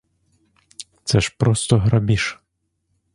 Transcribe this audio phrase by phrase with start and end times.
[1.03, 2.39] Це ж просто грабіж!